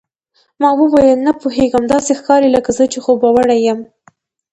ما 0.61 0.69
وویل، 0.79 1.19
نه 1.27 1.31
پوهېږم، 1.41 1.83
داسې 1.93 2.11
ښکاري 2.19 2.49
لکه 2.55 2.69
زه 2.77 2.83
چې 2.91 2.99
خوبوړی 3.05 3.57
یم. 3.67 3.79